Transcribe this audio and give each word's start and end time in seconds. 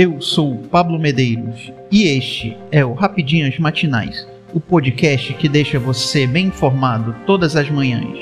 Eu 0.00 0.20
sou 0.20 0.58
Pablo 0.70 0.96
Medeiros 0.96 1.72
e 1.90 2.04
este 2.04 2.56
é 2.70 2.84
o 2.84 2.92
Rapidinhas 2.92 3.58
Matinais, 3.58 4.28
o 4.54 4.60
podcast 4.60 5.34
que 5.34 5.48
deixa 5.48 5.76
você 5.76 6.24
bem 6.24 6.46
informado 6.46 7.16
todas 7.26 7.56
as 7.56 7.68
manhãs. 7.68 8.16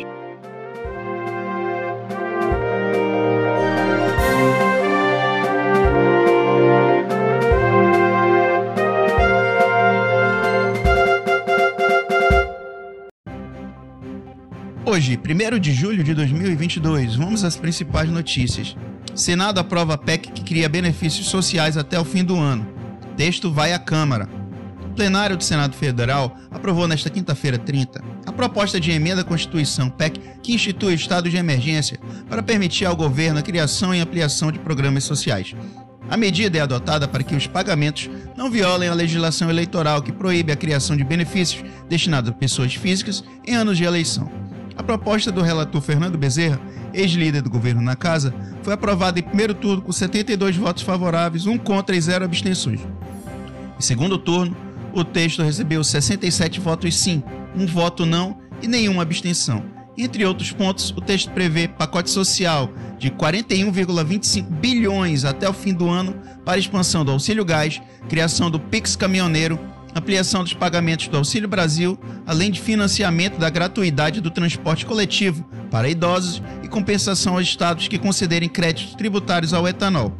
Hoje, 14.87 15.19
1 15.19 15.58
de 15.58 15.72
julho 15.74 16.02
de 16.02 16.15
2022, 16.15 17.16
vamos 17.16 17.45
às 17.45 17.55
principais 17.55 18.09
notícias. 18.09 18.74
Senado 19.16 19.59
aprova 19.59 19.96
PEC 19.96 20.30
que 20.30 20.42
cria 20.42 20.69
benefícios 20.69 21.28
sociais 21.28 21.78
até 21.78 21.98
o 21.98 22.05
fim 22.05 22.23
do 22.23 22.37
ano. 22.37 22.69
Texto 23.16 23.51
vai 23.51 23.73
à 23.73 23.79
Câmara. 23.79 24.29
O 24.84 24.95
plenário 24.95 25.38
do 25.38 25.43
Senado 25.43 25.74
Federal 25.74 26.37
aprovou 26.51 26.87
nesta 26.87 27.09
quinta-feira 27.09 27.57
30 27.57 28.05
a 28.27 28.33
proposta 28.33 28.79
de 28.79 28.91
emenda 28.91 29.23
à 29.23 29.24
Constituição 29.24 29.88
PEC 29.88 30.21
que 30.43 30.52
institui 30.52 30.93
estado 30.93 31.30
de 31.30 31.38
emergência 31.38 31.98
para 32.29 32.43
permitir 32.43 32.84
ao 32.84 32.95
governo 32.95 33.38
a 33.38 33.43
criação 33.43 33.95
e 33.95 34.01
ampliação 34.01 34.52
de 34.52 34.59
programas 34.59 35.05
sociais. 35.05 35.55
A 36.10 36.16
medida 36.19 36.59
é 36.59 36.60
adotada 36.60 37.09
para 37.09 37.23
que 37.23 37.35
os 37.35 37.46
pagamentos 37.46 38.10
não 38.37 38.51
violem 38.51 38.91
a 38.91 38.95
legislação 38.95 39.48
eleitoral 39.48 40.02
que 40.02 40.12
proíbe 40.12 40.52
a 40.52 40.57
criação 40.57 40.95
de 40.95 41.02
benefícios 41.02 41.65
destinados 41.88 42.30
a 42.30 42.35
pessoas 42.35 42.74
físicas 42.74 43.24
em 43.46 43.55
anos 43.57 43.79
de 43.79 43.85
eleição. 43.85 44.46
A 44.77 44.83
proposta 44.83 45.33
do 45.33 45.41
relator 45.41 45.80
Fernando 45.80 46.19
Bezerra, 46.19 46.61
ex-líder 46.93 47.41
do 47.41 47.48
governo 47.48 47.80
na 47.80 47.97
casa, 47.97 48.35
foi 48.62 48.75
aprovada 48.75 49.19
em 49.19 49.23
primeiro 49.23 49.55
turno 49.55 49.80
com 49.80 49.91
72 49.91 50.57
votos 50.57 50.83
favoráveis, 50.83 51.47
um 51.47 51.57
contra 51.57 51.97
e 51.97 52.01
zero 52.01 52.25
abstenções. 52.25 52.80
Em 53.79 53.83
segundo 53.83 54.19
turno, 54.19 54.54
o 54.93 55.02
texto 55.02 55.43
recebeu 55.43 55.82
67 55.82 56.60
votos 56.60 56.95
sim, 56.95 57.23
um 57.54 57.66
voto 57.66 58.04
não 58.04 58.38
e 58.63 58.69
nenhuma 58.69 59.02
abstenção. 59.02 59.65
Entre 59.97 60.27
outros 60.27 60.52
pontos, 60.52 60.91
o 60.91 61.01
texto 61.01 61.30
prevê 61.30 61.69
pacote 61.69 62.10
social 62.10 62.71
de 62.99 63.10
41,25 63.10 64.44
bilhões 64.44 65.24
até 65.24 65.48
o 65.48 65.54
fim 65.54 65.72
do 65.72 65.88
ano 65.88 66.14
para 66.44 66.58
expansão 66.58 67.02
do 67.02 67.12
auxílio 67.12 67.47
gás, 67.47 67.80
criação 68.08 68.50
do 68.50 68.60
Pix 68.60 68.94
caminhoneiro 68.94 69.58
ampliação 69.98 70.44
dos 70.44 70.52
pagamentos 70.52 71.08
do 71.08 71.16
Auxílio 71.16 71.48
Brasil, 71.48 71.98
além 72.27 72.50
de 72.50 72.61
financiamento 72.61 73.39
da 73.39 73.48
gratuidade 73.48 74.20
do 74.20 74.30
transporte 74.30 74.84
coletivo 74.84 75.42
para 75.70 75.88
idosos 75.88 76.42
e 76.62 76.69
compensação 76.69 77.34
aos 77.34 77.44
estados 77.44 77.88
que 77.88 77.98
concederem 77.98 78.48
créditos 78.48 78.94
tributários 78.94 79.55
ao 79.55 79.66
etanol. 79.66 80.16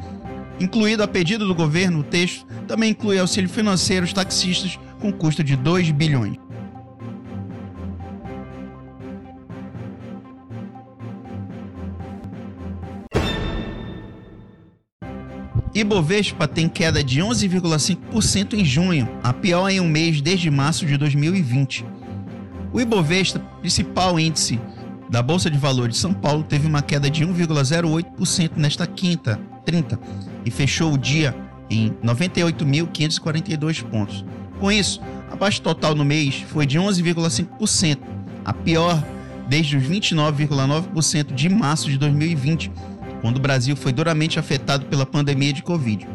Incluído 0.59 1.03
a 1.03 1.07
pedido 1.07 1.47
do 1.47 1.53
governo, 1.53 1.99
o 1.99 2.03
texto 2.03 2.45
também 2.67 2.91
inclui 2.91 3.19
auxílio 3.19 3.49
financeiro 3.49 4.03
aos 4.03 4.13
taxistas 4.13 4.79
com 4.99 5.13
custo 5.13 5.43
de 5.43 5.55
2 5.55 5.91
bilhões. 5.91 6.36
Ibovespa 15.79 16.47
tem 16.47 16.67
queda 16.67 17.03
de 17.03 17.19
11,5% 17.21 18.53
em 18.53 18.65
junho, 18.65 19.07
a 19.21 19.31
pior 19.31 19.69
em 19.69 19.79
um 19.79 19.87
mês 19.87 20.21
desde 20.21 20.49
março 20.49 20.87
de 20.87 20.97
2020. 20.97 21.85
O 22.73 22.81
Ibovespa, 22.81 23.37
principal 23.61 24.19
índice 24.19 24.59
da 25.07 25.21
Bolsa 25.21 25.51
de 25.51 25.57
Valores 25.59 25.93
de 25.93 26.01
São 26.01 26.15
Paulo, 26.15 26.41
teve 26.41 26.65
uma 26.65 26.81
queda 26.81 27.11
de 27.11 27.23
1,08% 27.23 28.53
nesta 28.57 28.87
quinta, 28.87 29.39
30, 29.65 29.99
e 30.43 30.49
fechou 30.49 30.93
o 30.93 30.97
dia 30.97 31.35
em 31.69 31.91
98.542 32.03 33.83
pontos. 33.83 34.25
Com 34.59 34.71
isso, 34.71 34.99
a 35.29 35.35
baixa 35.35 35.61
total 35.61 35.93
no 35.93 36.03
mês 36.03 36.43
foi 36.47 36.65
de 36.65 36.79
11,5%, 36.79 37.99
a 38.43 38.51
pior 38.51 39.03
desde 39.47 39.77
os 39.77 39.83
29,9% 39.83 41.35
de 41.35 41.49
março 41.49 41.87
de 41.87 41.99
2020 41.99 42.71
quando 43.27 43.39
o 43.39 43.41
Brasil 43.41 43.75
foi 43.75 43.91
duramente 43.91 44.39
afetado 44.39 44.85
pela 44.85 45.05
pandemia 45.05 45.51
de 45.51 45.61
Covid. 45.61 46.07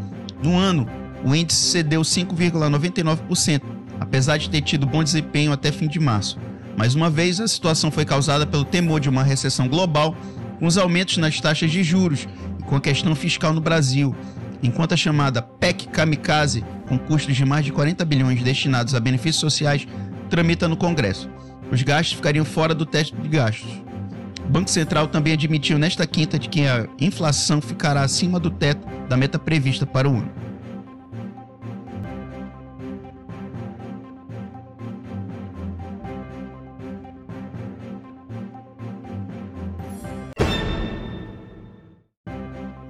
No 0.42 0.56
ano, 0.56 0.88
o 1.22 1.34
índice 1.34 1.60
cedeu 1.60 2.00
5,99%, 2.00 3.60
apesar 4.00 4.38
de 4.38 4.48
ter 4.48 4.62
tido 4.62 4.86
bom 4.86 5.04
desempenho 5.04 5.52
até 5.52 5.70
fim 5.70 5.88
de 5.88 6.00
março. 6.00 6.38
Mais 6.74 6.94
uma 6.94 7.10
vez, 7.10 7.38
a 7.38 7.46
situação 7.46 7.90
foi 7.90 8.06
causada 8.06 8.46
pelo 8.46 8.64
temor 8.64 8.98
de 8.98 9.10
uma 9.10 9.22
recessão 9.22 9.68
global, 9.68 10.16
com 10.58 10.64
os 10.64 10.78
aumentos 10.78 11.18
nas 11.18 11.38
taxas 11.38 11.70
de 11.70 11.82
juros 11.82 12.26
e 12.58 12.62
com 12.62 12.76
a 12.76 12.80
questão 12.80 13.14
fiscal 13.14 13.52
no 13.52 13.60
Brasil, 13.60 14.16
enquanto 14.62 14.94
a 14.94 14.96
chamada 14.96 15.42
PEC 15.42 15.88
Kamikaze, 15.88 16.64
com 16.88 16.98
custos 16.98 17.36
de 17.36 17.44
mais 17.44 17.62
de 17.62 17.72
40 17.72 18.06
bilhões 18.06 18.42
destinados 18.42 18.94
a 18.94 19.00
benefícios 19.00 19.40
sociais, 19.40 19.86
tramita 20.30 20.66
no 20.66 20.78
Congresso. 20.78 21.28
Os 21.70 21.82
gastos 21.82 22.16
ficariam 22.16 22.46
fora 22.46 22.74
do 22.74 22.86
teto 22.86 23.14
de 23.14 23.28
gastos. 23.28 23.68
O 24.52 24.60
Banco 24.60 24.70
Central 24.70 25.08
também 25.08 25.32
admitiu 25.32 25.78
nesta 25.78 26.06
quinta 26.06 26.38
de 26.38 26.46
que 26.46 26.66
a 26.66 26.86
inflação 27.00 27.58
ficará 27.58 28.02
acima 28.02 28.38
do 28.38 28.50
teto 28.50 28.86
da 29.08 29.16
meta 29.16 29.38
prevista 29.38 29.86
para 29.86 30.06
o 30.06 30.12
ano. 30.18 30.30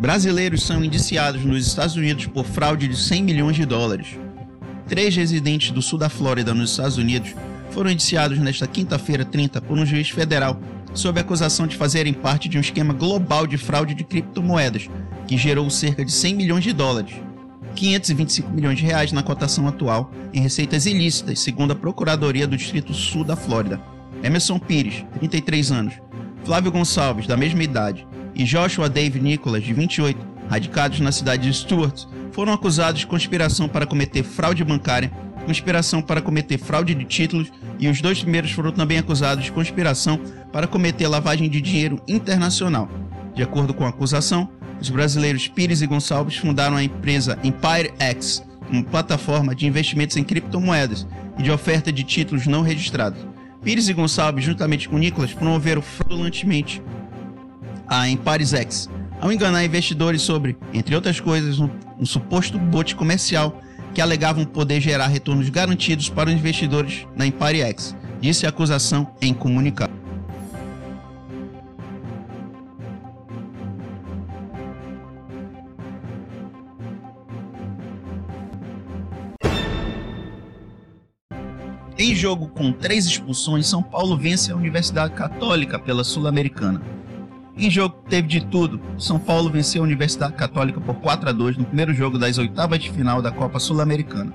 Brasileiros 0.01 0.65
são 0.65 0.85
indiciados 0.85 1.45
nos 1.45 1.65
Estados 1.65 1.95
Unidos 1.95 2.27
por 2.27 2.45
fraude 2.45 2.89
de 2.89 2.97
100 2.97 3.23
milhões 3.23 3.55
de 3.55 3.65
dólares. 3.65 4.19
Três 4.89 5.15
residentes 5.15 5.71
do 5.71 5.81
sul 5.81 5.97
da 5.97 6.09
Flórida, 6.09 6.53
nos 6.53 6.73
Estados 6.73 6.99
Unidos, 6.99 7.37
foram 7.71 7.89
indiciados 7.89 8.37
nesta 8.41 8.67
quinta-feira 8.67 9.25
30 9.25 9.61
por 9.61 9.79
um 9.79 9.87
juiz 9.87 10.11
federal 10.11 10.61
sob 10.95 11.19
a 11.19 11.23
acusação 11.23 11.67
de 11.67 11.77
fazerem 11.77 12.13
parte 12.13 12.49
de 12.49 12.59
um 12.59 12.61
esquema 12.61 12.93
global 12.93 13.47
de 13.47 13.57
fraude 13.57 13.95
de 13.95 14.05
criptomoedas, 14.05 14.89
que 15.27 15.37
gerou 15.37 15.69
cerca 15.71 16.05
de 16.05 16.13
100 16.13 16.35
milhões 16.35 16.65
de 16.65 16.73
dólares, 16.73 17.15
525 17.75 18.51
milhões 18.51 18.79
de 18.79 18.85
reais 18.85 19.13
na 19.13 19.23
cotação 19.23 19.67
atual 19.67 20.11
em 20.33 20.41
receitas 20.41 20.87
ilícitas, 20.87 21.41
segundo 21.41 21.73
a 21.73 21.77
Procuradoria 21.77 22.47
do 22.47 22.57
Distrito 22.57 22.93
Sul 22.93 23.25
da 23.25 23.37
Flórida. 23.37 23.81
Emerson 24.23 24.59
Pires, 24.59 25.05
33 25.19 25.73
anos, 25.73 25.95
Flávio 26.45 26.71
Gonçalves, 26.71 27.27
da 27.27 27.37
mesma 27.37 27.63
idade, 27.63 28.07
e 28.35 28.45
Joshua 28.45 28.89
Dave 28.89 29.21
Nicholas, 29.21 29.65
de 29.65 29.73
28, 29.73 30.19
radicados 30.49 31.01
na 31.01 31.11
cidade 31.11 31.45
de 31.45 31.55
Stuart, 31.55 32.05
foram 32.31 32.53
acusados 32.53 33.01
de 33.01 33.07
conspiração 33.07 33.69
para 33.69 33.87
cometer 33.87 34.23
fraude 34.23 34.65
bancária 34.65 35.11
conspiração 35.43 36.01
para 36.01 36.23
cometer 36.23 36.59
fraude 36.59 36.95
de 36.95 37.05
títulos 37.05 37.51
e 37.83 37.89
os 37.89 38.01
dois 38.01 38.23
primeiros 38.23 38.53
foram 38.53 38.71
também 38.71 38.99
acusados 38.99 39.45
de 39.45 39.51
conspiração 39.51 40.21
para 40.53 40.69
cometer 40.69 41.09
lavagem 41.09 41.51
de 41.51 41.61
dinheiro 41.61 42.01
internacional. 42.07 42.89
De 43.35 43.43
acordo 43.43 43.75
com 43.75 43.85
a 43.85 43.89
acusação, 43.89 44.49
os 44.81 44.89
brasileiros 44.89 45.49
Pires 45.49 45.83
e 45.83 45.87
Gonçalves 45.89 46.37
fundaram 46.37 46.77
a 46.77 46.85
empresa 46.85 47.37
Empire 47.43 47.93
X, 47.99 48.41
uma 48.71 48.85
plataforma 48.85 49.53
de 49.53 49.67
investimentos 49.67 50.17
em 50.17 50.23
criptomoedas 50.23 51.09
e 51.37 51.43
de 51.43 51.51
oferta 51.51 51.91
de 51.91 52.05
títulos 52.05 52.47
não 52.47 52.63
registrados. 52.63 53.19
Pires 53.65 53.89
e 53.89 53.93
Gonçalves, 53.93 54.45
juntamente 54.45 54.89
com 54.89 54.97
Nicolas, 54.97 55.35
promoveram 55.35 55.83
fraudulentemente 55.83 56.81
a 57.89 58.09
Empire 58.09 58.47
X, 58.47 58.89
ao 59.21 59.33
enganar 59.33 59.65
investidores 59.65 60.23
sobre, 60.23 60.57
entre 60.73 60.95
outras 60.95 61.19
coisas, 61.19 61.59
um, 61.59 61.69
um 61.99 62.07
suposto 62.07 62.61
bote 62.61 62.95
comercial 62.95 63.61
que 63.95 64.01
alegavam 64.01 64.45
poder 64.45 64.81
gerar 64.81 65.07
retornos 65.07 65.49
garantidos 65.49 66.09
para 66.09 66.31
os 66.31 66.35
investidores 66.35 67.07
na 67.17 67.27
X, 67.27 67.95
disse 68.21 68.47
a 68.47 68.49
acusação 68.49 69.15
em 69.21 69.35
comunicado. 69.35 70.03
Em 81.99 82.17
jogo 82.17 82.49
com 82.49 82.73
três 82.73 83.07
expulsões, 83.07 83.67
São 83.67 83.81
Paulo 83.81 84.17
vence 84.17 84.51
a 84.51 84.57
Universidade 84.57 85.15
Católica 85.15 85.79
pela 85.79 86.03
Sul-Americana. 86.03 86.83
Em 87.57 87.71
jogo 87.71 87.97
teve 88.09 88.27
de 88.27 88.45
tudo. 88.47 88.81
São 88.99 89.19
Paulo 89.19 89.51
venceu 89.51 89.83
a 89.83 89.85
Universidade 89.85 90.35
Católica 90.35 90.81
por 90.81 90.95
4 90.97 91.29
a 91.29 91.33
2 91.33 91.59
no 91.59 91.65
primeiro 91.65 91.93
jogo 91.93 92.19
das 92.19 92.39
oitavas 92.39 92.79
de 92.79 92.91
final 92.91 93.21
da 93.21 93.31
Copa 93.31 93.59
Sul-Americana. 93.59 94.33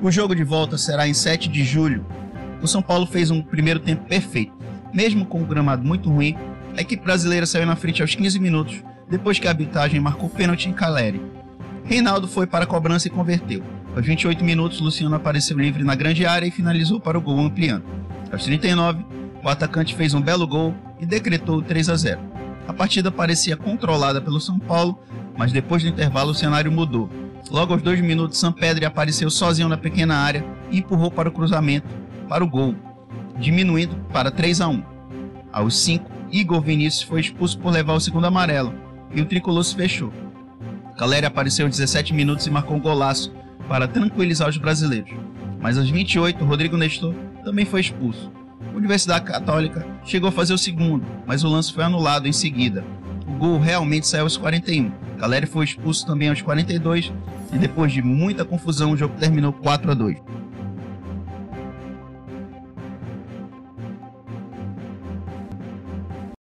O 0.00 0.10
jogo 0.10 0.34
de 0.34 0.42
volta 0.42 0.78
será 0.78 1.06
em 1.06 1.14
7 1.14 1.48
de 1.48 1.64
julho. 1.64 2.04
O 2.62 2.66
São 2.66 2.80
Paulo 2.80 3.06
fez 3.06 3.30
um 3.30 3.42
primeiro 3.42 3.80
tempo 3.80 4.06
perfeito. 4.06 4.52
Mesmo 4.92 5.26
com 5.26 5.42
o 5.42 5.46
gramado 5.46 5.86
muito 5.86 6.08
ruim, 6.08 6.34
a 6.76 6.80
equipe 6.80 7.04
brasileira 7.04 7.44
saiu 7.44 7.66
na 7.66 7.76
frente 7.76 8.00
aos 8.00 8.14
15 8.14 8.38
minutos, 8.38 8.82
depois 9.08 9.38
que 9.38 9.46
a 9.46 9.50
arbitragem 9.50 10.00
marcou 10.00 10.28
pênalti 10.28 10.68
em 10.68 10.72
Caleri. 10.72 11.20
Reinaldo 11.84 12.26
foi 12.26 12.46
para 12.46 12.64
a 12.64 12.66
cobrança 12.66 13.06
e 13.06 13.10
converteu. 13.10 13.62
Aos 13.94 14.04
28 14.04 14.42
minutos, 14.42 14.80
Luciano 14.80 15.14
apareceu 15.14 15.58
livre 15.58 15.84
na 15.84 15.94
grande 15.94 16.26
área 16.26 16.46
e 16.46 16.50
finalizou 16.50 16.98
para 16.98 17.18
o 17.18 17.20
gol 17.20 17.38
ampliando. 17.38 17.84
Aos 18.32 18.44
39, 18.44 19.04
o 19.42 19.48
atacante 19.48 19.94
fez 19.94 20.14
um 20.14 20.20
belo 20.20 20.46
gol 20.46 20.74
e 20.98 21.06
decretou 21.06 21.62
3 21.62 21.88
a 21.90 21.96
0. 21.96 22.35
A 22.68 22.72
partida 22.72 23.10
parecia 23.10 23.56
controlada 23.56 24.20
pelo 24.20 24.40
São 24.40 24.58
Paulo, 24.58 24.98
mas 25.36 25.52
depois 25.52 25.82
do 25.82 25.88
intervalo 25.88 26.30
o 26.30 26.34
cenário 26.34 26.72
mudou. 26.72 27.08
Logo 27.50 27.72
aos 27.72 27.82
dois 27.82 28.00
minutos, 28.00 28.38
Sampedri 28.38 28.84
apareceu 28.84 29.30
sozinho 29.30 29.68
na 29.68 29.76
pequena 29.76 30.16
área 30.16 30.44
e 30.70 30.78
empurrou 30.78 31.10
para 31.10 31.28
o 31.28 31.32
cruzamento 31.32 31.86
para 32.28 32.42
o 32.42 32.48
gol, 32.48 32.74
diminuindo 33.38 33.96
para 34.12 34.30
3 34.30 34.60
a 34.60 34.68
1. 34.68 34.82
Aos 35.52 35.78
5, 35.78 36.10
Igor 36.32 36.60
Vinícius 36.60 37.02
foi 37.02 37.20
expulso 37.20 37.58
por 37.58 37.72
levar 37.72 37.94
o 37.94 38.00
segundo 38.00 38.26
amarelo 38.26 38.74
e 39.14 39.20
o 39.20 39.26
tricolor 39.26 39.64
se 39.64 39.76
fechou. 39.76 40.12
Caleri 40.98 41.26
apareceu 41.26 41.66
aos 41.66 41.76
17 41.76 42.12
minutos 42.12 42.46
e 42.46 42.50
marcou 42.50 42.76
um 42.76 42.80
golaço 42.80 43.32
para 43.68 43.86
tranquilizar 43.86 44.48
os 44.48 44.56
brasileiros. 44.56 45.12
Mas 45.60 45.78
aos 45.78 45.88
28, 45.88 46.44
Rodrigo 46.44 46.76
Nestor 46.76 47.14
também 47.44 47.64
foi 47.64 47.80
expulso. 47.80 48.32
Universidade 48.74 49.24
Católica 49.24 49.86
chegou 50.04 50.28
a 50.28 50.32
fazer 50.32 50.54
o 50.54 50.58
segundo, 50.58 51.04
mas 51.26 51.44
o 51.44 51.48
lance 51.48 51.72
foi 51.72 51.84
anulado 51.84 52.28
em 52.28 52.32
seguida. 52.32 52.84
O 53.26 53.32
gol 53.32 53.58
realmente 53.58 54.06
saiu 54.06 54.24
aos 54.24 54.36
41. 54.36 54.90
Caleri 55.18 55.46
foi 55.46 55.64
expulso 55.64 56.06
também 56.06 56.28
aos 56.28 56.42
42 56.42 57.12
e 57.52 57.58
depois 57.58 57.92
de 57.92 58.02
muita 58.02 58.44
confusão 58.44 58.92
o 58.92 58.96
jogo 58.96 59.14
terminou 59.18 59.52
4 59.52 59.90
a 59.90 59.94
2. 59.94 60.18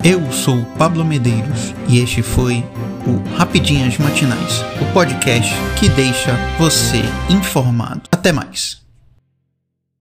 Eu 0.04 0.32
sou 0.32 0.64
Pablo 0.78 1.04
Medeiros 1.04 1.74
e 1.90 2.00
este 2.00 2.22
foi 2.22 2.64
o 3.08 3.36
Rapidinhas 3.36 3.98
Matinais, 3.98 4.62
o 4.80 4.94
podcast 4.94 5.52
que 5.80 5.90
deixa 5.90 6.38
você 6.60 7.02
informado. 7.28 8.04
Até 8.12 8.32
mais. 8.32 8.85